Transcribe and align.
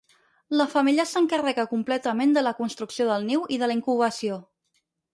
La 0.61 0.65
femella 0.71 1.05
s'encarrega 1.09 1.67
completament 1.75 2.35
de 2.39 2.45
la 2.49 2.57
construcció 2.63 3.09
del 3.13 3.31
niu 3.31 3.47
i 3.59 3.63
de 3.65 3.71
la 3.73 3.81
incubació. 3.81 4.43